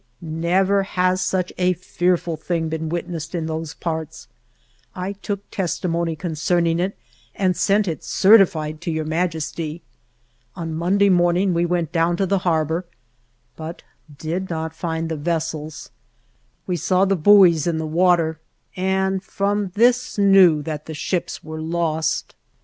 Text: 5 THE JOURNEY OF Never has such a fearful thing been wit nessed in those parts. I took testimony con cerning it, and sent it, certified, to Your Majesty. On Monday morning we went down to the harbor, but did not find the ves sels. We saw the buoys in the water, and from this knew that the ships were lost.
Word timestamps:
5 0.19 0.19
THE 0.19 0.25
JOURNEY 0.29 0.37
OF 0.37 0.41
Never 0.41 0.81
has 0.83 1.21
such 1.21 1.53
a 1.59 1.73
fearful 1.73 2.35
thing 2.35 2.69
been 2.69 2.89
wit 2.89 3.07
nessed 3.07 3.35
in 3.35 3.45
those 3.45 3.75
parts. 3.75 4.27
I 4.95 5.11
took 5.13 5.47
testimony 5.51 6.15
con 6.15 6.31
cerning 6.31 6.79
it, 6.79 6.97
and 7.35 7.55
sent 7.55 7.87
it, 7.87 8.03
certified, 8.03 8.81
to 8.81 8.89
Your 8.91 9.05
Majesty. 9.05 9.83
On 10.55 10.73
Monday 10.73 11.09
morning 11.09 11.53
we 11.53 11.67
went 11.67 11.91
down 11.91 12.17
to 12.17 12.25
the 12.25 12.39
harbor, 12.39 12.83
but 13.55 13.83
did 14.17 14.49
not 14.49 14.73
find 14.73 15.07
the 15.07 15.17
ves 15.17 15.49
sels. 15.51 15.91
We 16.65 16.77
saw 16.77 17.05
the 17.05 17.15
buoys 17.15 17.67
in 17.67 17.77
the 17.77 17.85
water, 17.85 18.39
and 18.75 19.23
from 19.23 19.71
this 19.75 20.17
knew 20.17 20.63
that 20.63 20.87
the 20.87 20.95
ships 20.95 21.43
were 21.43 21.61
lost. 21.61 22.33